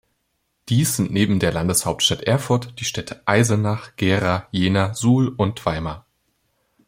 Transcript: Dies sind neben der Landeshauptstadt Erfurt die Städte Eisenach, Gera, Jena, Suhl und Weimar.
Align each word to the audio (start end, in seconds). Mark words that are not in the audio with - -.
Dies 0.69 0.95
sind 0.95 1.13
neben 1.13 1.37
der 1.39 1.53
Landeshauptstadt 1.53 2.23
Erfurt 2.23 2.79
die 2.79 2.85
Städte 2.85 3.21
Eisenach, 3.27 3.95
Gera, 3.97 4.47
Jena, 4.49 4.95
Suhl 4.95 5.27
und 5.27 5.63
Weimar. 5.63 6.07